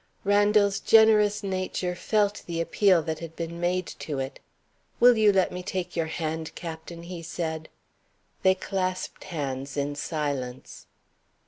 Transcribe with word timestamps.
Randal's 0.23 0.79
generous 0.79 1.43
nature 1.43 1.93
felt 1.93 2.41
the 2.47 2.59
appeal 2.59 3.03
that 3.03 3.19
had 3.19 3.35
been 3.35 3.59
made 3.59 3.85
to 3.99 4.17
it. 4.17 4.39
"Will 4.99 5.15
you 5.15 5.31
let 5.31 5.51
me 5.51 5.61
take 5.61 5.95
your 5.95 6.07
hand, 6.07 6.55
Captain?" 6.55 7.03
he 7.03 7.21
said. 7.21 7.69
They 8.41 8.55
clasped 8.55 9.25
hands 9.25 9.77
in 9.77 9.93
silence. 9.93 10.87